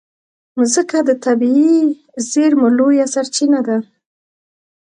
[0.57, 1.75] مځکه د طبعي
[2.29, 3.77] زېرمو لویه سرچینه ده.